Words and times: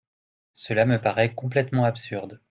Cela 0.55 0.87
me 0.87 0.99
paraît 0.99 1.35
complètement 1.35 1.83
absurde. 1.85 2.39